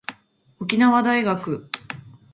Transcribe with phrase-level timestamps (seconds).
[0.57, 1.69] 沖縄大学